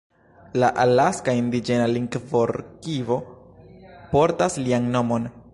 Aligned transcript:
La 0.61 0.69
Alaska 0.83 1.35
Indiĝena 1.41 1.85
Lingvorkivo 1.91 3.21
portas 4.15 4.61
lian 4.67 4.93
nomon. 4.99 5.35